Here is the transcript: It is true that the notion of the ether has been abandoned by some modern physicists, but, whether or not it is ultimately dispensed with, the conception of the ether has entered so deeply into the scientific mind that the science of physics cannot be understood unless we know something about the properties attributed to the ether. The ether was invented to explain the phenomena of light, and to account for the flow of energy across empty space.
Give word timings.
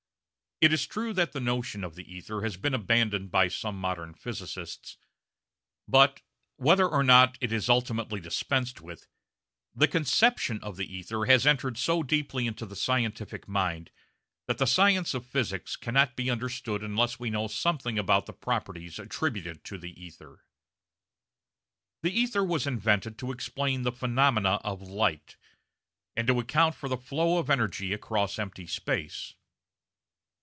It 0.63 0.71
is 0.71 0.85
true 0.85 1.11
that 1.13 1.31
the 1.31 1.39
notion 1.39 1.83
of 1.83 1.95
the 1.95 2.03
ether 2.13 2.43
has 2.43 2.55
been 2.55 2.75
abandoned 2.75 3.31
by 3.31 3.47
some 3.47 3.75
modern 3.81 4.13
physicists, 4.13 4.95
but, 5.87 6.21
whether 6.57 6.87
or 6.87 7.03
not 7.03 7.35
it 7.41 7.51
is 7.51 7.67
ultimately 7.67 8.19
dispensed 8.19 8.79
with, 8.79 9.07
the 9.73 9.87
conception 9.87 10.59
of 10.61 10.77
the 10.77 10.85
ether 10.93 11.25
has 11.25 11.47
entered 11.47 11.79
so 11.79 12.03
deeply 12.03 12.45
into 12.45 12.67
the 12.67 12.75
scientific 12.75 13.47
mind 13.47 13.89
that 14.45 14.59
the 14.59 14.67
science 14.67 15.15
of 15.15 15.25
physics 15.25 15.75
cannot 15.75 16.15
be 16.15 16.29
understood 16.29 16.83
unless 16.83 17.19
we 17.19 17.31
know 17.31 17.47
something 17.47 17.97
about 17.97 18.27
the 18.27 18.33
properties 18.33 18.99
attributed 18.99 19.63
to 19.63 19.79
the 19.79 19.99
ether. 19.99 20.45
The 22.03 22.11
ether 22.11 22.43
was 22.43 22.67
invented 22.67 23.17
to 23.17 23.31
explain 23.31 23.81
the 23.81 23.91
phenomena 23.91 24.59
of 24.63 24.83
light, 24.83 25.37
and 26.15 26.27
to 26.27 26.39
account 26.39 26.75
for 26.75 26.87
the 26.87 26.97
flow 26.97 27.39
of 27.39 27.49
energy 27.49 27.93
across 27.93 28.37
empty 28.37 28.67
space. 28.67 29.33